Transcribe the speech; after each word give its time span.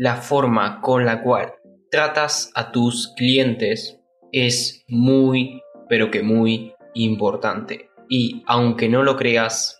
la 0.00 0.16
forma 0.16 0.80
con 0.80 1.04
la 1.04 1.22
cual 1.22 1.52
tratas 1.90 2.50
a 2.54 2.72
tus 2.72 3.12
clientes 3.18 3.98
es 4.32 4.82
muy, 4.88 5.60
pero 5.90 6.10
que 6.10 6.22
muy 6.22 6.72
importante. 6.94 7.90
Y 8.08 8.42
aunque 8.46 8.88
no 8.88 9.02
lo 9.02 9.14
creas, 9.14 9.78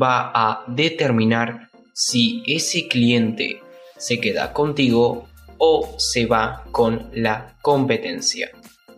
va 0.00 0.30
a 0.32 0.64
determinar 0.68 1.68
si 1.92 2.44
ese 2.46 2.86
cliente 2.86 3.60
se 3.96 4.20
queda 4.20 4.52
contigo 4.52 5.26
o 5.58 5.96
se 5.98 6.26
va 6.26 6.62
con 6.70 7.10
la 7.12 7.56
competencia. 7.60 8.52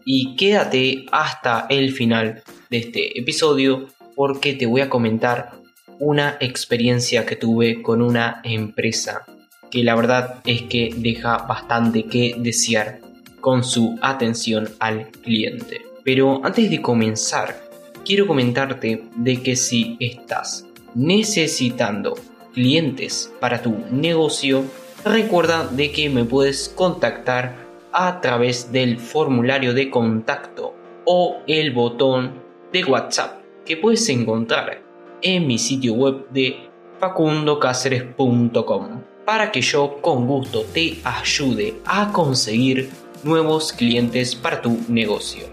Y 0.05 0.37
quédate 0.37 1.07
hasta 1.11 1.67
el 1.71 1.93
final 1.93 2.43
de 2.69 2.77
este 2.77 3.19
episodio 3.19 3.87
porque 4.15 4.53
te 4.53 4.67
voy 4.67 4.83
a 4.83 4.91
comentar 4.91 5.53
una 5.99 6.37
experiencia 6.41 7.25
que 7.25 7.37
tuve 7.37 7.81
con 7.81 8.03
una 8.03 8.43
empresa 8.45 9.25
que 9.71 9.83
la 9.83 9.95
verdad 9.95 10.41
es 10.45 10.63
que 10.63 10.95
deja 10.97 11.39
bastante 11.39 12.05
que 12.05 12.35
desear 12.39 13.01
con 13.41 13.65
su 13.65 13.99
atención 14.03 14.69
al 14.79 15.09
cliente. 15.09 15.83
Pero 16.05 16.45
antes 16.45 16.71
de 16.71 16.81
comenzar, 16.81 17.61
quiero 18.05 18.27
comentarte 18.27 19.05
de 19.17 19.43
que 19.43 19.57
si 19.57 19.97
estás 20.01 20.67
necesitando 20.95 22.15
clientes 22.53 23.33
para 23.41 23.63
tu 23.63 23.77
negocio, 23.91 24.65
recuerda 25.05 25.67
de 25.67 25.93
que 25.93 26.11
me 26.11 26.25
puedes 26.25 26.69
contactar 26.71 27.57
a 27.93 28.21
través 28.21 28.73
del 28.73 28.99
formulario 28.99 29.75
de 29.75 29.91
contacto 29.91 30.75
o 31.05 31.39
el 31.47 31.73
botón 31.73 32.33
de 32.73 32.85
WhatsApp 32.85 33.43
que 33.65 33.77
puedes 33.77 34.09
encontrar 34.09 34.83
en 35.23 35.47
mi 35.47 35.59
sitio 35.59 35.95
web 35.95 36.29
de 36.31 36.69
facundocaceres.com 37.01 39.03
para 39.29 39.53
que 39.53 39.61
yo 39.61 40.01
con 40.01 40.27
gusto 40.27 40.65
te 40.65 41.01
ayude 41.05 41.75
a 41.85 42.11
conseguir 42.13 42.89
nuevos 43.23 43.75
clientes 43.75 44.35
para 44.35 44.63
tu 44.63 44.81
negocio. 44.89 45.45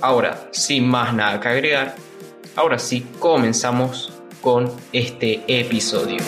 Ahora, 0.00 0.48
sin 0.50 0.88
más 0.88 1.14
nada 1.14 1.38
que 1.38 1.46
agregar, 1.46 1.94
ahora 2.56 2.76
sí 2.76 3.06
comenzamos 3.20 4.12
con 4.40 4.68
este 4.92 5.44
episodio. 5.46 6.18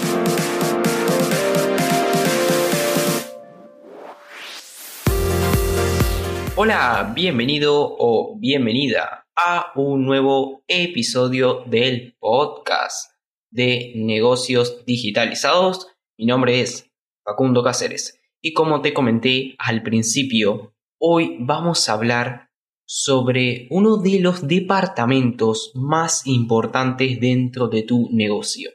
Hola, 6.55 7.11
bienvenido 7.17 7.97
o 7.99 8.37
bienvenida 8.39 9.27
a 9.35 9.73
un 9.75 10.07
nuevo 10.07 10.63
episodio 10.69 11.65
del 11.67 12.15
podcast 12.21 13.11
de 13.51 13.91
negocios 13.97 14.85
digitalizados. 14.87 15.89
Mi 16.17 16.27
nombre 16.27 16.61
es 16.61 16.92
Facundo 17.25 17.63
Cáceres 17.63 18.21
y 18.41 18.53
como 18.53 18.83
te 18.83 18.93
comenté 18.93 19.55
al 19.59 19.83
principio, 19.83 20.75
hoy 21.01 21.37
vamos 21.39 21.89
a 21.89 21.93
hablar 21.93 22.51
sobre 22.85 23.69
uno 23.71 23.97
de 23.99 24.21
los 24.21 24.47
departamentos 24.47 25.73
más 25.75 26.27
importantes 26.27 27.21
dentro 27.21 27.69
de 27.69 27.85
tu 27.85 28.09
negocio, 28.13 28.71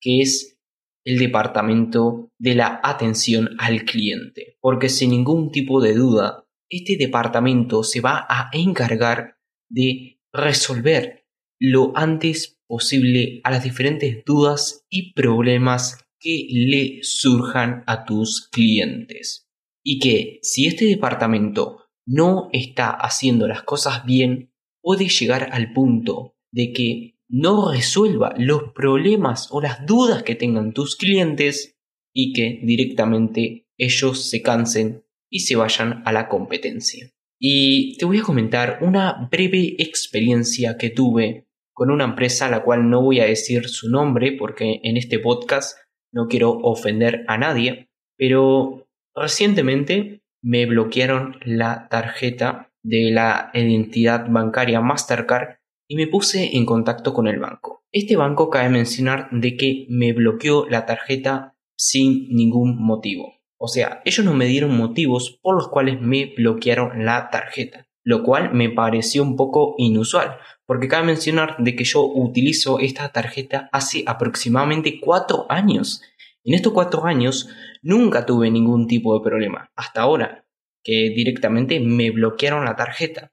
que 0.00 0.20
es 0.20 0.58
el 1.04 1.18
departamento 1.18 2.30
de 2.38 2.54
la 2.56 2.80
atención 2.82 3.50
al 3.58 3.84
cliente. 3.84 4.56
Porque 4.60 4.88
sin 4.88 5.10
ningún 5.10 5.50
tipo 5.52 5.80
de 5.80 5.94
duda, 5.94 6.44
este 6.68 6.96
departamento 6.96 7.84
se 7.84 8.00
va 8.00 8.26
a 8.28 8.50
encargar 8.52 9.38
de 9.70 10.20
resolver 10.32 11.24
lo 11.60 11.92
antes 11.96 12.58
posible 12.66 13.40
a 13.44 13.50
las 13.52 13.62
diferentes 13.62 14.24
dudas 14.24 14.84
y 14.90 15.12
problemas 15.12 16.04
que 16.22 16.46
le 16.48 17.00
surjan 17.02 17.82
a 17.86 18.04
tus 18.04 18.48
clientes. 18.48 19.48
Y 19.84 19.98
que 19.98 20.38
si 20.42 20.66
este 20.66 20.84
departamento 20.84 21.80
no 22.06 22.48
está 22.52 22.90
haciendo 22.90 23.48
las 23.48 23.62
cosas 23.62 24.04
bien, 24.06 24.52
puede 24.80 25.08
llegar 25.08 25.48
al 25.52 25.72
punto 25.72 26.36
de 26.52 26.72
que 26.72 27.18
no 27.28 27.72
resuelva 27.72 28.34
los 28.36 28.72
problemas 28.74 29.48
o 29.50 29.60
las 29.60 29.86
dudas 29.86 30.22
que 30.22 30.34
tengan 30.34 30.72
tus 30.72 30.96
clientes 30.96 31.78
y 32.14 32.32
que 32.32 32.60
directamente 32.62 33.68
ellos 33.78 34.28
se 34.28 34.42
cansen 34.42 35.04
y 35.30 35.40
se 35.40 35.56
vayan 35.56 36.02
a 36.04 36.12
la 36.12 36.28
competencia. 36.28 37.10
Y 37.40 37.96
te 37.96 38.04
voy 38.04 38.18
a 38.18 38.22
comentar 38.22 38.78
una 38.82 39.28
breve 39.30 39.74
experiencia 39.78 40.76
que 40.76 40.90
tuve 40.90 41.48
con 41.72 41.90
una 41.90 42.04
empresa 42.04 42.46
a 42.46 42.50
la 42.50 42.62
cual 42.62 42.88
no 42.88 43.02
voy 43.02 43.20
a 43.20 43.24
decir 43.24 43.68
su 43.68 43.88
nombre 43.88 44.36
porque 44.38 44.80
en 44.84 44.96
este 44.96 45.18
podcast 45.18 45.76
no 46.12 46.28
quiero 46.28 46.50
ofender 46.50 47.24
a 47.28 47.38
nadie, 47.38 47.88
pero 48.16 48.86
recientemente 49.14 50.22
me 50.42 50.66
bloquearon 50.66 51.36
la 51.44 51.88
tarjeta 51.88 52.70
de 52.82 53.10
la 53.10 53.50
identidad 53.54 54.26
bancaria 54.28 54.80
Mastercard 54.80 55.56
y 55.88 55.96
me 55.96 56.06
puse 56.06 56.56
en 56.56 56.66
contacto 56.66 57.14
con 57.14 57.26
el 57.26 57.38
banco. 57.38 57.84
Este 57.92 58.16
banco 58.16 58.50
cabe 58.50 58.70
mencionar 58.70 59.28
de 59.30 59.56
que 59.56 59.86
me 59.88 60.12
bloqueó 60.12 60.66
la 60.68 60.86
tarjeta 60.86 61.54
sin 61.76 62.28
ningún 62.28 62.76
motivo. 62.82 63.34
O 63.58 63.68
sea, 63.68 64.02
ellos 64.04 64.24
no 64.24 64.34
me 64.34 64.46
dieron 64.46 64.76
motivos 64.76 65.38
por 65.42 65.54
los 65.54 65.68
cuales 65.68 66.00
me 66.00 66.32
bloquearon 66.36 67.04
la 67.04 67.30
tarjeta, 67.30 67.86
lo 68.02 68.22
cual 68.24 68.52
me 68.54 68.70
pareció 68.70 69.22
un 69.22 69.36
poco 69.36 69.74
inusual, 69.78 70.38
porque 70.66 70.88
cabe 70.88 71.06
mencionar 71.06 71.56
de 71.58 71.74
que 71.76 71.84
yo 71.84 72.04
utilizo 72.04 72.78
esta 72.78 73.10
tarjeta 73.10 73.68
hace 73.72 74.04
aproximadamente 74.06 75.00
cuatro 75.00 75.46
años. 75.48 76.02
En 76.44 76.54
estos 76.54 76.72
cuatro 76.72 77.04
años 77.04 77.48
nunca 77.82 78.26
tuve 78.26 78.50
ningún 78.50 78.86
tipo 78.86 79.16
de 79.16 79.24
problema, 79.24 79.70
hasta 79.76 80.02
ahora, 80.02 80.46
que 80.82 81.12
directamente 81.14 81.80
me 81.80 82.10
bloquearon 82.10 82.64
la 82.64 82.76
tarjeta. 82.76 83.32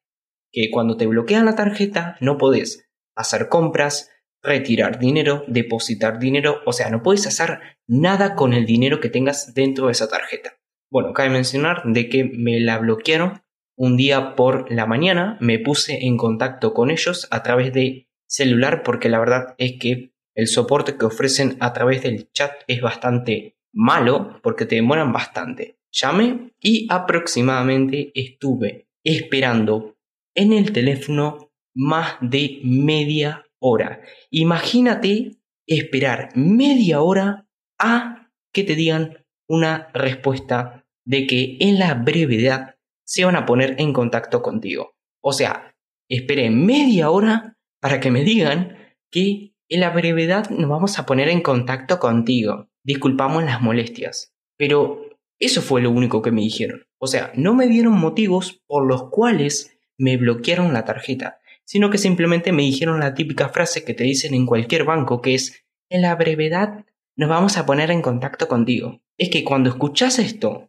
Que 0.52 0.70
cuando 0.72 0.98
te 0.98 1.08
bloquean 1.08 1.46
la 1.46 1.56
tarjeta 1.56 2.18
no 2.22 2.38
podés 2.38 2.90
hacer 3.16 3.50
compras, 3.50 4.12
retirar 4.42 5.00
dinero, 5.00 5.44
depositar 5.48 6.20
dinero, 6.20 6.62
o 6.66 6.74
sea, 6.74 6.90
no 6.90 7.04
puedes 7.04 7.28
hacer 7.28 7.60
nada 7.88 8.36
con 8.36 8.54
el 8.54 8.66
dinero 8.66 9.00
que 9.00 9.10
tengas 9.10 9.54
dentro 9.54 9.88
de 9.88 9.92
esa 9.92 10.08
tarjeta. 10.08 10.54
Bueno, 10.92 11.14
cabe 11.14 11.30
mencionar 11.30 11.84
de 11.86 12.10
que 12.10 12.24
me 12.24 12.60
la 12.60 12.80
bloquearon 12.80 13.42
un 13.80 13.96
día 13.96 14.36
por 14.36 14.70
la 14.74 14.86
mañana, 14.86 15.38
me 15.40 15.58
puse 15.58 16.06
en 16.06 16.18
contacto 16.18 16.74
con 16.74 16.92
ellos 16.92 17.30
a 17.32 17.42
través 17.44 17.72
de 17.72 18.10
celular 18.28 18.84
porque 18.84 19.08
la 19.08 19.20
verdad 19.20 19.56
es 19.58 19.80
que 19.80 20.12
el 20.36 20.48
soporte 20.48 20.98
que 20.98 21.06
ofrecen 21.06 21.56
a 21.62 21.72
través 21.72 22.04
del 22.04 22.30
chat 22.34 22.52
es 22.68 22.82
bastante 22.82 23.56
malo 23.72 24.38
porque 24.44 24.66
te 24.66 24.76
demoran 24.76 25.14
bastante. 25.14 25.80
Llamé 25.94 26.52
y 26.60 26.88
aproximadamente 26.90 28.12
estuve 28.16 28.90
esperando 29.02 29.96
en 30.36 30.52
el 30.52 30.74
teléfono 30.74 31.54
más 31.74 32.16
de 32.20 32.60
media 32.66 33.46
hora. 33.60 34.02
Imagínate 34.30 35.38
esperar 35.66 36.36
media 36.36 37.00
hora 37.02 37.48
a 37.80 38.30
que 38.52 38.66
te 38.66 38.76
digan 38.76 39.26
una 39.48 39.88
respuesta 39.94 40.86
de 41.06 41.26
que 41.28 41.56
en 41.62 41.80
la 41.80 41.94
brevedad 41.94 42.76
se 43.10 43.26
van 43.26 43.36
a 43.36 43.48
poner 43.48 43.74
en 43.80 43.92
contacto 43.92 44.44
contigo. 44.44 44.94
O 45.20 45.34
sea, 45.34 45.76
esperé 46.08 46.52
media 46.52 47.10
hora 47.10 47.58
para 47.82 48.00
que 48.00 48.12
me 48.12 48.24
digan 48.24 48.78
que 49.10 49.56
en 49.68 49.80
la 49.80 49.90
brevedad 49.90 50.52
nos 50.52 50.70
vamos 50.70 51.00
a 51.00 51.08
poner 51.08 51.28
en 51.28 51.42
contacto 51.42 51.98
contigo. 51.98 52.70
Disculpamos 52.84 53.44
las 53.44 53.62
molestias. 53.62 54.36
Pero 54.58 55.10
eso 55.40 55.64
fue 55.64 55.82
lo 55.82 55.90
único 55.90 56.22
que 56.22 56.32
me 56.32 56.42
dijeron. 56.42 56.86
O 57.00 57.08
sea, 57.08 57.32
no 57.34 57.56
me 57.56 57.66
dieron 57.66 57.94
motivos 57.94 58.62
por 58.68 58.86
los 58.86 59.10
cuales 59.10 59.80
me 59.98 60.18
bloquearon 60.18 60.72
la 60.72 60.86
tarjeta, 60.86 61.40
sino 61.66 61.90
que 61.90 61.98
simplemente 61.98 62.52
me 62.52 62.62
dijeron 62.62 63.00
la 63.00 63.16
típica 63.16 63.50
frase 63.50 63.84
que 63.84 63.96
te 63.96 64.04
dicen 64.04 64.36
en 64.36 64.46
cualquier 64.46 64.84
banco, 64.84 65.20
que 65.20 65.34
es, 65.34 65.66
en 65.90 66.04
la 66.04 66.16
brevedad 66.16 66.86
nos 67.16 67.30
vamos 67.30 67.58
a 67.58 67.66
poner 67.66 67.90
en 67.90 68.04
contacto 68.04 68.48
contigo. 68.48 69.02
Es 69.18 69.32
que 69.32 69.44
cuando 69.44 69.72
escuchas 69.72 70.20
esto, 70.20 70.69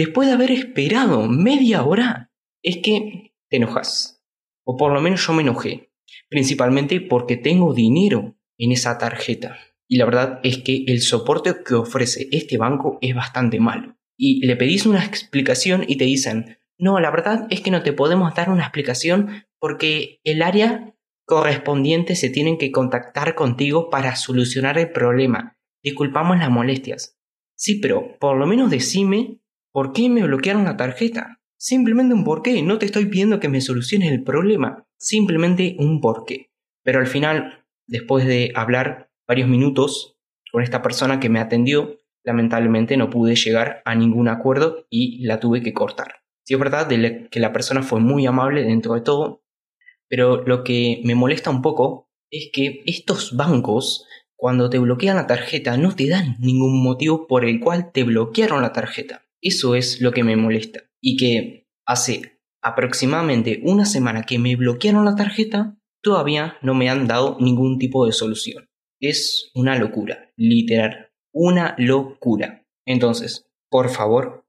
después 0.00 0.28
de 0.28 0.32
haber 0.32 0.50
esperado 0.50 1.28
media 1.28 1.84
hora, 1.84 2.32
es 2.62 2.78
que 2.82 3.34
te 3.50 3.58
enojas. 3.58 4.24
O 4.64 4.78
por 4.78 4.94
lo 4.94 5.02
menos 5.02 5.26
yo 5.26 5.34
me 5.34 5.42
enojé. 5.42 5.92
Principalmente 6.30 7.02
porque 7.02 7.36
tengo 7.36 7.74
dinero 7.74 8.34
en 8.56 8.72
esa 8.72 8.96
tarjeta. 8.96 9.58
Y 9.86 9.98
la 9.98 10.06
verdad 10.06 10.40
es 10.42 10.62
que 10.62 10.84
el 10.86 11.02
soporte 11.02 11.56
que 11.66 11.74
ofrece 11.74 12.28
este 12.32 12.56
banco 12.56 12.96
es 13.02 13.14
bastante 13.14 13.60
malo. 13.60 13.98
Y 14.16 14.46
le 14.46 14.56
pedís 14.56 14.86
una 14.86 15.04
explicación 15.04 15.84
y 15.86 15.96
te 15.96 16.06
dicen, 16.06 16.58
no, 16.78 16.98
la 16.98 17.10
verdad 17.10 17.46
es 17.50 17.60
que 17.60 17.70
no 17.70 17.82
te 17.82 17.92
podemos 17.92 18.34
dar 18.34 18.48
una 18.48 18.62
explicación 18.62 19.44
porque 19.58 20.22
el 20.24 20.40
área 20.40 20.94
correspondiente 21.26 22.16
se 22.16 22.30
tienen 22.30 22.56
que 22.56 22.72
contactar 22.72 23.34
contigo 23.34 23.90
para 23.90 24.16
solucionar 24.16 24.78
el 24.78 24.92
problema. 24.92 25.58
Disculpamos 25.82 26.38
las 26.38 26.48
molestias. 26.48 27.18
Sí, 27.54 27.80
pero 27.80 28.16
por 28.18 28.38
lo 28.38 28.46
menos 28.46 28.70
decime 28.70 29.40
por 29.72 29.92
qué 29.92 30.08
me 30.08 30.22
bloquearon 30.22 30.64
la 30.64 30.76
tarjeta. 30.76 31.40
Simplemente 31.56 32.14
un 32.14 32.24
porqué. 32.24 32.62
No 32.62 32.78
te 32.78 32.86
estoy 32.86 33.06
pidiendo 33.06 33.40
que 33.40 33.48
me 33.48 33.60
soluciones 33.60 34.10
el 34.10 34.22
problema. 34.22 34.86
Simplemente 34.96 35.76
un 35.78 36.00
porqué. 36.00 36.50
Pero 36.82 37.00
al 37.00 37.06
final 37.06 37.60
después 37.90 38.24
de 38.24 38.52
hablar 38.54 39.10
varios 39.26 39.48
minutos 39.48 40.16
con 40.52 40.62
esta 40.62 40.80
persona 40.80 41.20
que 41.20 41.28
me 41.28 41.40
atendió, 41.40 41.98
lamentablemente 42.24 42.96
no 42.96 43.10
pude 43.10 43.34
llegar 43.34 43.82
a 43.84 43.94
ningún 43.94 44.28
acuerdo 44.28 44.86
y 44.88 45.24
la 45.26 45.40
tuve 45.40 45.62
que 45.62 45.74
cortar. 45.74 46.22
Sí 46.44 46.54
es 46.54 46.60
verdad 46.60 46.88
que 46.88 47.40
la 47.40 47.52
persona 47.52 47.82
fue 47.82 48.00
muy 48.00 48.26
amable 48.26 48.62
dentro 48.62 48.94
de 48.94 49.02
todo, 49.02 49.42
pero 50.08 50.42
lo 50.44 50.64
que 50.64 51.00
me 51.04 51.14
molesta 51.14 51.50
un 51.50 51.62
poco 51.62 52.08
es 52.30 52.50
que 52.52 52.82
estos 52.86 53.36
bancos, 53.36 54.06
cuando 54.36 54.70
te 54.70 54.78
bloquean 54.78 55.16
la 55.16 55.26
tarjeta, 55.26 55.76
no 55.76 55.94
te 55.94 56.08
dan 56.08 56.36
ningún 56.40 56.82
motivo 56.82 57.26
por 57.26 57.44
el 57.44 57.60
cual 57.60 57.92
te 57.92 58.04
bloquearon 58.04 58.62
la 58.62 58.72
tarjeta. 58.72 59.22
Eso 59.40 59.74
es 59.74 60.00
lo 60.00 60.12
que 60.12 60.24
me 60.24 60.36
molesta. 60.36 60.80
Y 61.00 61.16
que 61.16 61.66
hace 61.86 62.40
aproximadamente 62.62 63.60
una 63.64 63.86
semana 63.86 64.24
que 64.24 64.38
me 64.38 64.56
bloquearon 64.56 65.04
la 65.04 65.16
tarjeta, 65.16 65.78
todavía 66.02 66.56
no 66.62 66.74
me 66.74 66.90
han 66.90 67.06
dado 67.06 67.36
ningún 67.40 67.78
tipo 67.78 68.06
de 68.06 68.12
solución. 68.12 68.68
Es 69.00 69.50
una 69.54 69.78
locura, 69.78 70.30
literal, 70.36 71.10
una 71.32 71.74
locura. 71.78 72.66
Entonces, 72.86 73.46
por 73.70 73.88
favor, 73.88 74.44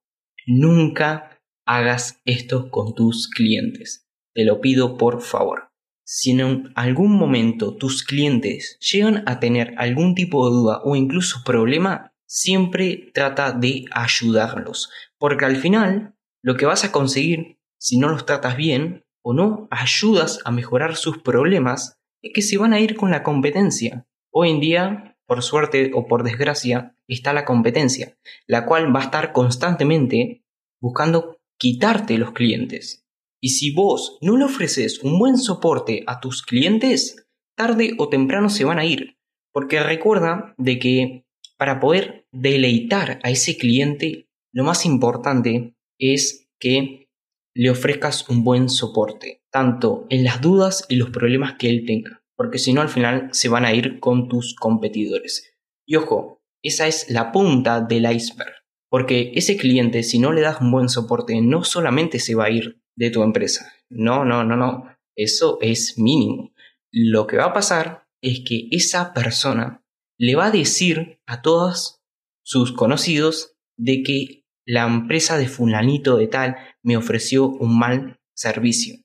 nunca 0.45 1.41
hagas 1.65 2.21
esto 2.25 2.69
con 2.69 2.93
tus 2.93 3.29
clientes. 3.29 4.07
Te 4.33 4.45
lo 4.45 4.61
pido 4.61 4.97
por 4.97 5.21
favor. 5.21 5.69
Si 6.03 6.31
en 6.31 6.71
algún 6.75 7.15
momento 7.15 7.77
tus 7.77 8.03
clientes 8.03 8.77
llegan 8.79 9.23
a 9.27 9.39
tener 9.39 9.73
algún 9.77 10.15
tipo 10.15 10.49
de 10.49 10.55
duda 10.55 10.81
o 10.83 10.95
incluso 10.95 11.41
problema, 11.45 12.10
siempre 12.31 13.11
trata 13.13 13.51
de 13.51 13.85
ayudarlos. 13.91 14.89
Porque 15.17 15.43
al 15.43 15.57
final, 15.57 16.15
lo 16.41 16.55
que 16.55 16.65
vas 16.65 16.85
a 16.85 16.91
conseguir, 16.91 17.59
si 17.77 17.97
no 17.97 18.07
los 18.07 18.25
tratas 18.25 18.55
bien 18.55 19.03
o 19.21 19.33
no 19.33 19.67
ayudas 19.69 20.39
a 20.45 20.51
mejorar 20.51 20.95
sus 20.95 21.17
problemas, 21.17 21.99
es 22.21 22.31
que 22.33 22.41
se 22.41 22.57
van 22.57 22.71
a 22.71 22.79
ir 22.79 22.95
con 22.95 23.11
la 23.11 23.21
competencia. 23.21 24.07
Hoy 24.31 24.49
en 24.49 24.61
día, 24.61 25.17
por 25.25 25.43
suerte 25.43 25.91
o 25.93 26.07
por 26.07 26.23
desgracia, 26.23 26.95
está 27.05 27.33
la 27.33 27.43
competencia, 27.43 28.17
la 28.47 28.65
cual 28.65 28.95
va 28.95 29.01
a 29.01 29.05
estar 29.05 29.33
constantemente 29.33 30.45
buscando 30.79 31.41
quitarte 31.59 32.17
los 32.17 32.31
clientes. 32.31 33.05
Y 33.41 33.49
si 33.49 33.73
vos 33.73 34.17
no 34.21 34.37
le 34.37 34.45
ofreces 34.45 35.03
un 35.03 35.19
buen 35.19 35.37
soporte 35.37 36.05
a 36.07 36.21
tus 36.21 36.43
clientes, 36.43 37.27
tarde 37.57 37.93
o 37.97 38.07
temprano 38.07 38.49
se 38.49 38.63
van 38.63 38.79
a 38.79 38.85
ir. 38.85 39.17
Porque 39.51 39.83
recuerda 39.83 40.53
de 40.57 40.79
que 40.79 41.25
para 41.61 41.79
poder 41.79 42.25
deleitar 42.31 43.19
a 43.21 43.29
ese 43.29 43.55
cliente, 43.55 44.27
lo 44.51 44.63
más 44.63 44.83
importante 44.83 45.75
es 45.99 46.49
que 46.59 47.07
le 47.55 47.69
ofrezcas 47.69 48.27
un 48.29 48.43
buen 48.43 48.67
soporte, 48.67 49.43
tanto 49.51 50.07
en 50.09 50.23
las 50.23 50.41
dudas 50.41 50.87
y 50.89 50.95
los 50.95 51.11
problemas 51.11 51.57
que 51.59 51.69
él 51.69 51.83
tenga, 51.85 52.23
porque 52.35 52.57
si 52.57 52.73
no 52.73 52.81
al 52.81 52.89
final 52.89 53.29
se 53.31 53.47
van 53.47 53.65
a 53.65 53.75
ir 53.75 53.99
con 53.99 54.27
tus 54.27 54.55
competidores. 54.55 55.53
Y 55.87 55.97
ojo, 55.97 56.41
esa 56.63 56.87
es 56.87 57.11
la 57.11 57.31
punta 57.31 57.79
del 57.79 58.11
iceberg, 58.11 58.55
porque 58.89 59.31
ese 59.35 59.55
cliente 59.55 60.01
si 60.01 60.17
no 60.17 60.31
le 60.31 60.41
das 60.41 60.61
un 60.61 60.71
buen 60.71 60.89
soporte 60.89 61.39
no 61.41 61.63
solamente 61.63 62.17
se 62.17 62.33
va 62.33 62.45
a 62.45 62.49
ir 62.49 62.81
de 62.95 63.11
tu 63.11 63.21
empresa. 63.21 63.71
No, 63.87 64.25
no, 64.25 64.43
no, 64.43 64.57
no. 64.57 64.87
Eso 65.15 65.59
es 65.61 65.99
mínimo. 65.99 66.55
Lo 66.91 67.27
que 67.27 67.37
va 67.37 67.45
a 67.45 67.53
pasar 67.53 68.07
es 68.19 68.41
que 68.43 68.67
esa 68.71 69.13
persona 69.13 69.80
le 70.21 70.35
va 70.35 70.45
a 70.45 70.51
decir 70.51 71.19
a 71.25 71.41
todos 71.41 71.99
sus 72.43 72.73
conocidos 72.73 73.55
de 73.75 74.03
que 74.03 74.45
la 74.67 74.85
empresa 74.85 75.39
de 75.39 75.47
fulanito 75.47 76.15
de 76.15 76.27
tal 76.27 76.57
me 76.83 76.95
ofreció 76.95 77.47
un 77.47 77.79
mal 77.79 78.19
servicio. 78.35 78.97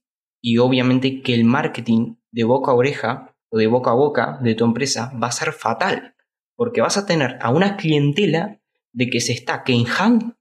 Y 0.42 0.58
obviamente 0.58 1.22
que 1.22 1.32
el 1.32 1.44
marketing 1.44 2.16
de 2.32 2.44
boca 2.44 2.70
a 2.72 2.74
oreja 2.74 3.34
o 3.50 3.56
de 3.56 3.66
boca 3.66 3.92
a 3.92 3.94
boca 3.94 4.38
de 4.42 4.54
tu 4.54 4.66
empresa 4.66 5.10
va 5.20 5.28
a 5.28 5.32
ser 5.32 5.54
fatal. 5.54 6.14
Porque 6.54 6.82
vas 6.82 6.98
a 6.98 7.06
tener 7.06 7.38
a 7.40 7.50
una 7.50 7.78
clientela 7.78 8.60
de 8.92 9.08
que 9.08 9.22
se 9.22 9.32
está 9.32 9.64
quejando, 9.64 10.36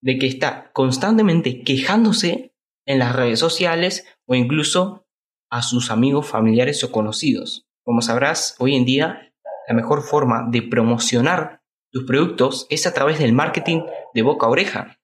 de 0.00 0.16
que 0.16 0.28
está 0.28 0.70
constantemente 0.74 1.64
quejándose 1.64 2.54
en 2.86 3.00
las 3.00 3.16
redes 3.16 3.40
sociales 3.40 4.06
o 4.26 4.36
incluso 4.36 5.08
a 5.50 5.60
sus 5.62 5.90
amigos, 5.90 6.28
familiares 6.28 6.84
o 6.84 6.92
conocidos. 6.92 7.66
Como 7.82 8.00
sabrás, 8.00 8.54
hoy 8.60 8.76
en 8.76 8.84
día 8.84 9.27
la 9.68 9.74
mejor 9.74 10.02
forma 10.02 10.46
de 10.50 10.62
promocionar 10.62 11.62
tus 11.92 12.04
productos 12.04 12.66
es 12.70 12.86
a 12.86 12.94
través 12.94 13.18
del 13.18 13.34
marketing 13.34 13.82
de 14.14 14.22
boca 14.22 14.46
a 14.46 14.50
oreja. 14.50 14.98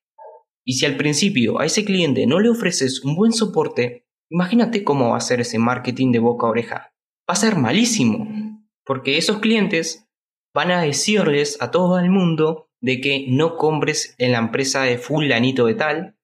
Y 0.64 0.74
si 0.74 0.86
al 0.86 0.96
principio 0.96 1.60
a 1.60 1.66
ese 1.66 1.84
cliente 1.84 2.26
no 2.26 2.40
le 2.40 2.48
ofreces 2.48 3.04
un 3.04 3.14
buen 3.14 3.32
soporte, 3.32 4.06
imagínate 4.30 4.82
cómo 4.82 5.10
va 5.10 5.18
a 5.18 5.20
ser 5.20 5.42
ese 5.42 5.58
marketing 5.58 6.12
de 6.12 6.18
boca 6.18 6.46
a 6.46 6.50
oreja. 6.50 6.94
Va 7.28 7.34
a 7.34 7.36
ser 7.36 7.56
malísimo, 7.56 8.26
porque 8.86 9.18
esos 9.18 9.38
clientes 9.38 10.08
van 10.54 10.70
a 10.70 10.80
decirles 10.80 11.58
a 11.60 11.70
todo 11.70 11.98
el 11.98 12.08
mundo 12.08 12.70
de 12.80 13.02
que 13.02 13.26
no 13.28 13.56
compres 13.56 14.14
en 14.16 14.32
la 14.32 14.38
empresa 14.38 14.82
de 14.82 14.96
fulanito 14.96 15.66
de 15.66 15.74
tal, 15.74 16.18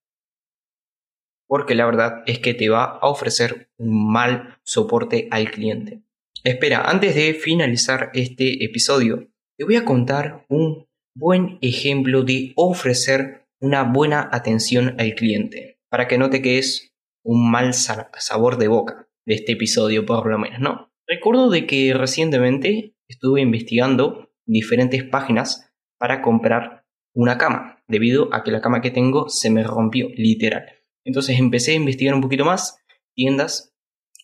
porque 1.46 1.74
la 1.74 1.84
verdad 1.84 2.22
es 2.26 2.38
que 2.38 2.54
te 2.54 2.70
va 2.70 2.84
a 2.84 3.08
ofrecer 3.08 3.70
un 3.76 4.10
mal 4.10 4.58
soporte 4.62 5.28
al 5.30 5.50
cliente. 5.50 6.02
Espera, 6.42 6.88
antes 6.88 7.14
de 7.14 7.34
finalizar 7.34 8.10
este 8.14 8.64
episodio, 8.64 9.28
te 9.58 9.64
voy 9.66 9.76
a 9.76 9.84
contar 9.84 10.46
un 10.48 10.86
buen 11.14 11.58
ejemplo 11.60 12.22
de 12.22 12.54
ofrecer 12.56 13.46
una 13.60 13.82
buena 13.82 14.26
atención 14.32 14.94
al 14.98 15.14
cliente, 15.14 15.78
para 15.90 16.08
que 16.08 16.16
no 16.16 16.30
te 16.30 16.40
quedes 16.40 16.94
un 17.22 17.50
mal 17.50 17.74
sabor 17.74 18.56
de 18.56 18.68
boca 18.68 19.06
de 19.26 19.34
este 19.34 19.52
episodio, 19.52 20.06
por 20.06 20.30
lo 20.30 20.38
menos, 20.38 20.60
¿no? 20.60 20.90
Recuerdo 21.06 21.50
de 21.50 21.66
que 21.66 21.92
recientemente 21.92 22.94
estuve 23.06 23.42
investigando 23.42 24.30
diferentes 24.46 25.04
páginas 25.04 25.70
para 25.98 26.22
comprar 26.22 26.86
una 27.14 27.36
cama, 27.36 27.82
debido 27.86 28.32
a 28.32 28.44
que 28.44 28.50
la 28.50 28.62
cama 28.62 28.80
que 28.80 28.90
tengo 28.90 29.28
se 29.28 29.50
me 29.50 29.62
rompió, 29.62 30.08
literal. 30.16 30.64
Entonces 31.04 31.38
empecé 31.38 31.72
a 31.72 31.74
investigar 31.74 32.14
un 32.14 32.22
poquito 32.22 32.46
más, 32.46 32.78
tiendas, 33.14 33.74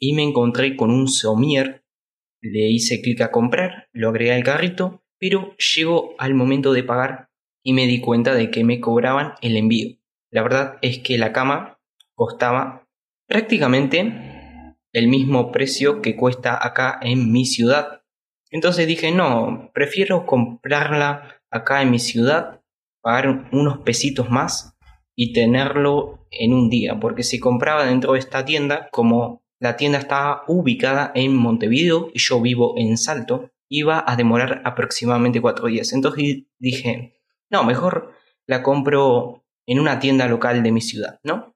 y 0.00 0.14
me 0.14 0.22
encontré 0.22 0.76
con 0.76 0.90
un 0.90 1.08
somier. 1.08 1.82
Le 2.48 2.68
hice 2.68 3.00
clic 3.02 3.20
a 3.22 3.32
comprar, 3.32 3.88
lo 3.92 4.10
agregué 4.10 4.32
al 4.32 4.44
carrito, 4.44 5.02
pero 5.18 5.56
llegó 5.56 6.14
al 6.18 6.34
momento 6.34 6.72
de 6.72 6.84
pagar 6.84 7.30
y 7.64 7.72
me 7.72 7.86
di 7.86 8.00
cuenta 8.00 8.34
de 8.34 8.50
que 8.50 8.62
me 8.62 8.80
cobraban 8.80 9.34
el 9.42 9.56
envío. 9.56 9.96
La 10.30 10.42
verdad 10.42 10.78
es 10.82 11.00
que 11.00 11.18
la 11.18 11.32
cama 11.32 11.80
costaba 12.14 12.86
prácticamente 13.26 14.14
el 14.92 15.08
mismo 15.08 15.50
precio 15.50 16.00
que 16.00 16.14
cuesta 16.14 16.64
acá 16.64 17.00
en 17.02 17.32
mi 17.32 17.44
ciudad. 17.44 18.02
Entonces 18.50 18.86
dije, 18.86 19.10
no, 19.10 19.70
prefiero 19.74 20.24
comprarla 20.26 21.42
acá 21.50 21.82
en 21.82 21.90
mi 21.90 21.98
ciudad, 21.98 22.62
pagar 23.02 23.48
unos 23.50 23.78
pesitos 23.78 24.30
más 24.30 24.76
y 25.16 25.32
tenerlo 25.32 26.26
en 26.30 26.52
un 26.52 26.70
día, 26.70 27.00
porque 27.00 27.24
si 27.24 27.40
compraba 27.40 27.86
dentro 27.86 28.12
de 28.12 28.20
esta 28.20 28.44
tienda, 28.44 28.88
como 28.92 29.42
la 29.58 29.76
tienda 29.76 29.98
estaba 29.98 30.42
ubicada 30.48 31.12
en 31.14 31.34
Montevideo 31.34 32.10
y 32.12 32.18
yo 32.18 32.40
vivo 32.40 32.74
en 32.76 32.96
Salto, 32.96 33.50
iba 33.68 34.04
a 34.06 34.16
demorar 34.16 34.62
aproximadamente 34.64 35.40
cuatro 35.40 35.68
días. 35.68 35.92
Entonces 35.92 36.44
dije, 36.58 37.20
no, 37.50 37.64
mejor 37.64 38.12
la 38.46 38.62
compro 38.62 39.44
en 39.66 39.80
una 39.80 39.98
tienda 39.98 40.28
local 40.28 40.62
de 40.62 40.72
mi 40.72 40.80
ciudad, 40.80 41.20
¿no? 41.24 41.54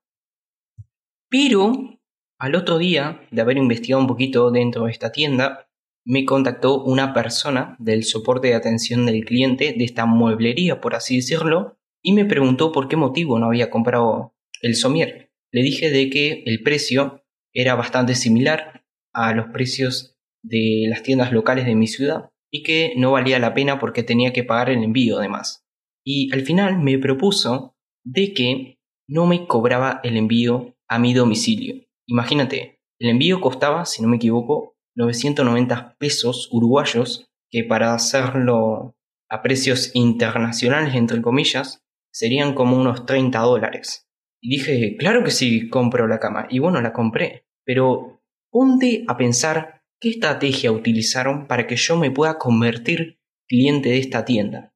Pero 1.28 2.00
al 2.38 2.54
otro 2.54 2.78
día 2.78 3.20
de 3.30 3.42
haber 3.42 3.58
investigado 3.58 4.00
un 4.00 4.08
poquito 4.08 4.50
dentro 4.50 4.84
de 4.84 4.90
esta 4.90 5.12
tienda, 5.12 5.68
me 6.04 6.24
contactó 6.24 6.82
una 6.82 7.12
persona 7.12 7.76
del 7.78 8.04
soporte 8.04 8.48
de 8.48 8.54
atención 8.54 9.06
del 9.06 9.24
cliente 9.24 9.74
de 9.76 9.84
esta 9.84 10.06
mueblería, 10.06 10.80
por 10.80 10.94
así 10.94 11.16
decirlo, 11.16 11.78
y 12.02 12.14
me 12.14 12.24
preguntó 12.24 12.72
por 12.72 12.88
qué 12.88 12.96
motivo 12.96 13.38
no 13.38 13.46
había 13.46 13.70
comprado 13.70 14.34
el 14.62 14.74
somier. 14.74 15.30
Le 15.52 15.62
dije 15.62 15.90
de 15.90 16.08
que 16.10 16.42
el 16.46 16.62
precio 16.62 17.19
era 17.52 17.74
bastante 17.74 18.14
similar 18.14 18.84
a 19.12 19.32
los 19.34 19.46
precios 19.46 20.16
de 20.42 20.86
las 20.88 21.02
tiendas 21.02 21.32
locales 21.32 21.66
de 21.66 21.74
mi 21.74 21.86
ciudad 21.86 22.30
y 22.50 22.62
que 22.62 22.94
no 22.96 23.12
valía 23.12 23.38
la 23.38 23.54
pena 23.54 23.78
porque 23.78 24.02
tenía 24.02 24.32
que 24.32 24.44
pagar 24.44 24.70
el 24.70 24.82
envío 24.82 25.18
además. 25.18 25.64
Y 26.04 26.32
al 26.32 26.42
final 26.42 26.78
me 26.78 26.98
propuso 26.98 27.76
de 28.04 28.32
que 28.32 28.78
no 29.08 29.26
me 29.26 29.46
cobraba 29.46 30.00
el 30.02 30.16
envío 30.16 30.76
a 30.88 30.98
mi 30.98 31.14
domicilio. 31.14 31.84
Imagínate, 32.06 32.80
el 32.98 33.10
envío 33.10 33.40
costaba, 33.40 33.84
si 33.84 34.02
no 34.02 34.08
me 34.08 34.16
equivoco, 34.16 34.76
990 34.96 35.96
pesos 35.98 36.48
uruguayos, 36.50 37.26
que 37.50 37.64
para 37.64 37.94
hacerlo 37.94 38.94
a 39.28 39.42
precios 39.42 39.90
internacionales, 39.94 40.94
entre 40.94 41.22
comillas, 41.22 41.82
serían 42.12 42.54
como 42.54 42.76
unos 42.76 43.06
30 43.06 43.38
dólares. 43.40 44.09
Y 44.40 44.56
dije, 44.56 44.96
claro 44.96 45.22
que 45.22 45.30
sí, 45.30 45.68
compro 45.68 46.06
la 46.06 46.18
cama. 46.18 46.46
Y 46.50 46.58
bueno, 46.58 46.80
la 46.80 46.92
compré. 46.92 47.46
Pero 47.64 48.22
ponte 48.50 49.04
a 49.06 49.16
pensar 49.16 49.82
qué 50.00 50.10
estrategia 50.10 50.72
utilizaron 50.72 51.46
para 51.46 51.66
que 51.66 51.76
yo 51.76 51.96
me 51.96 52.10
pueda 52.10 52.38
convertir 52.38 53.20
cliente 53.46 53.90
de 53.90 53.98
esta 53.98 54.24
tienda. 54.24 54.72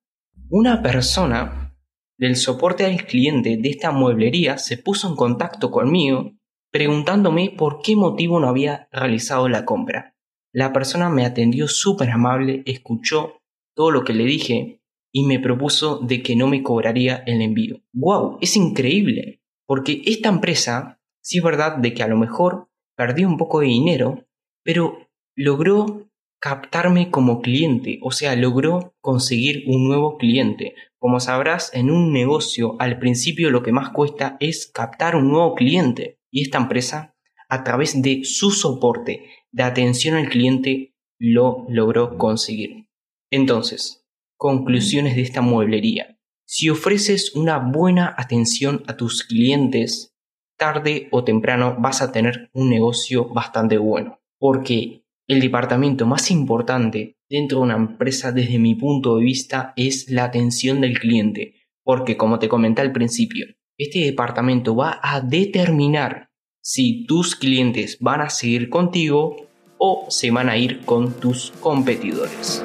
Una 0.50 0.83
persona 0.83 1.75
del 2.18 2.37
soporte 2.37 2.85
al 2.85 3.04
cliente 3.06 3.56
de 3.56 3.68
esta 3.68 3.90
mueblería 3.90 4.59
se 4.59 4.76
puso 4.78 5.09
en 5.09 5.16
contacto 5.16 5.71
conmigo 5.71 6.33
preguntándome 6.75 7.54
por 7.56 7.83
qué 7.83 7.94
motivo 7.94 8.40
no 8.40 8.49
había 8.49 8.88
realizado 8.90 9.49
la 9.49 9.64
compra. 9.64 10.16
La 10.52 10.73
persona 10.73 11.09
me 11.09 11.25
atendió 11.25 11.68
súper 11.68 12.11
amable, 12.11 12.64
escuchó 12.66 13.42
todo 13.76 13.92
lo 13.92 14.02
que 14.02 14.12
le 14.12 14.25
dije 14.25 14.80
y 15.12 15.25
me 15.25 15.38
propuso 15.38 15.99
de 15.99 16.21
que 16.21 16.35
no 16.35 16.49
me 16.49 16.64
cobraría 16.64 17.23
el 17.26 17.42
envío. 17.42 17.80
¡Wow! 17.92 18.38
Es 18.40 18.56
increíble. 18.56 19.44
Porque 19.66 20.02
esta 20.06 20.28
empresa, 20.28 21.00
sí 21.23 21.38
es 21.38 21.44
verdad 21.44 21.76
de 21.76 21.94
que 21.94 22.02
a 22.02 22.09
lo 22.09 22.16
mejor 22.16 22.68
perdió 22.97 23.28
un 23.28 23.38
poco 23.38 23.61
de 23.61 23.66
dinero, 23.66 24.26
pero 24.62 25.09
logró 25.37 26.09
captarme 26.40 27.11
como 27.11 27.40
cliente, 27.40 27.99
o 28.02 28.11
sea, 28.11 28.37
logró 28.37 28.94
conseguir 29.00 29.64
un 29.66 29.88
nuevo 29.88 30.18
cliente. 30.18 30.75
Como 30.99 31.18
sabrás, 31.18 31.73
en 31.75 31.90
un 31.90 32.12
negocio 32.12 32.76
al 32.78 32.99
principio 32.99 33.50
lo 33.50 33.62
que 33.62 33.73
más 33.73 33.90
cuesta 33.90 34.37
es 34.40 34.66
captar 34.66 35.16
un 35.16 35.30
nuevo 35.30 35.54
cliente. 35.54 36.18
Y 36.30 36.42
esta 36.42 36.59
empresa, 36.59 37.16
a 37.49 37.64
través 37.64 38.02
de 38.02 38.25
su 38.25 38.50
soporte 38.50 39.25
de 39.52 39.62
atención 39.62 40.16
al 40.16 40.28
cliente, 40.28 40.94
lo 41.18 41.64
logró 41.68 42.18
conseguir. 42.18 42.88
Entonces, 43.30 44.04
conclusiones 44.37 45.16
de 45.16 45.23
esta 45.23 45.40
mueblería. 45.40 46.13
Si 46.47 46.69
ofreces 46.69 47.35
una 47.35 47.59
buena 47.59 48.15
atención 48.17 48.83
a 48.87 48.97
tus 48.97 49.25
clientes, 49.25 50.15
tarde 50.59 51.09
o 51.11 51.25
temprano 51.25 51.77
vas 51.79 52.03
a 52.03 52.13
tener 52.13 52.51
un 52.53 52.69
negocio 52.69 53.29
bastante 53.33 53.79
bueno. 53.79 54.21
Porque 54.39 55.05
el 55.27 55.41
departamento 55.41 56.07
más 56.07 56.31
importante 56.31 57.17
dentro 57.31 57.59
de 57.59 57.65
una 57.65 57.77
empresa 57.77 58.31
desde 58.31 58.59
mi 58.59 58.75
punto 58.75 59.17
de 59.17 59.25
vista 59.25 59.73
es 59.77 60.11
la 60.11 60.25
atención 60.25 60.83
del 60.83 60.99
cliente. 60.99 61.55
Porque 61.83 62.17
como 62.17 62.39
te 62.39 62.49
comenté 62.49 62.83
al 62.83 62.93
principio, 62.93 63.47
este 63.79 64.01
departamento 64.01 64.77
va 64.77 65.01
a 65.03 65.21
determinar 65.21 66.31
si 66.61 67.07
tus 67.07 67.37
clientes 67.37 67.99
van 68.01 68.21
a 68.21 68.31
seguir 68.31 68.69
contigo 68.69 69.37
o 69.79 70.07
se 70.09 70.31
van 70.31 70.49
a 70.49 70.57
ir 70.57 70.85
con 70.85 71.19
tus 71.19 71.53
competidores. 71.61 72.65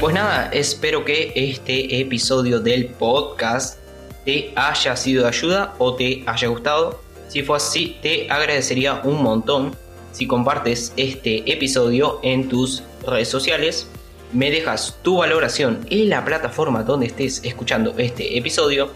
Pues 0.00 0.14
nada, 0.14 0.48
espero 0.54 1.04
que 1.04 1.30
este 1.36 2.00
episodio 2.00 2.58
del 2.58 2.86
podcast 2.86 3.78
te 4.24 4.50
haya 4.56 4.96
sido 4.96 5.24
de 5.24 5.28
ayuda 5.28 5.74
o 5.76 5.94
te 5.94 6.24
haya 6.26 6.48
gustado. 6.48 7.02
Si 7.28 7.42
fue 7.42 7.58
así, 7.58 7.98
te 8.00 8.30
agradecería 8.30 9.02
un 9.04 9.22
montón 9.22 9.76
si 10.12 10.26
compartes 10.26 10.94
este 10.96 11.52
episodio 11.52 12.18
en 12.22 12.48
tus 12.48 12.82
redes 13.06 13.28
sociales, 13.28 13.88
me 14.32 14.50
dejas 14.50 14.96
tu 15.02 15.18
valoración 15.18 15.86
en 15.90 16.08
la 16.08 16.24
plataforma 16.24 16.82
donde 16.82 17.06
estés 17.06 17.44
escuchando 17.44 17.94
este 17.98 18.38
episodio 18.38 18.90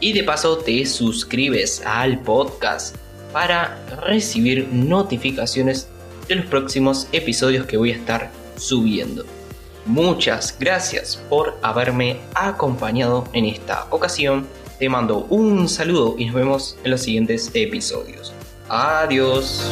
y 0.00 0.14
de 0.14 0.24
paso 0.24 0.56
te 0.56 0.86
suscribes 0.86 1.82
al 1.84 2.20
podcast 2.20 2.96
para 3.30 3.78
recibir 4.06 4.68
notificaciones 4.72 5.88
de 6.28 6.36
los 6.36 6.46
próximos 6.46 7.08
episodios 7.12 7.66
que 7.66 7.76
voy 7.76 7.92
a 7.92 7.96
estar 7.96 8.30
subiendo. 8.56 9.35
Muchas 9.86 10.56
gracias 10.58 11.22
por 11.28 11.56
haberme 11.62 12.18
acompañado 12.34 13.24
en 13.32 13.44
esta 13.44 13.86
ocasión. 13.90 14.46
Te 14.80 14.88
mando 14.88 15.26
un 15.30 15.68
saludo 15.68 16.16
y 16.18 16.26
nos 16.26 16.34
vemos 16.34 16.78
en 16.82 16.90
los 16.90 17.02
siguientes 17.02 17.50
episodios. 17.54 18.34
Adiós. 18.68 19.64